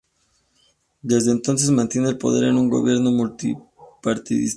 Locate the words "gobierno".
2.71-3.11